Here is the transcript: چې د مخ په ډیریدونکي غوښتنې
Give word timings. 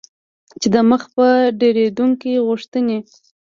چې 0.61 0.67
د 0.73 0.77
مخ 0.89 1.01
په 1.15 1.27
ډیریدونکي 1.59 2.31
غوښتنې 2.47 2.97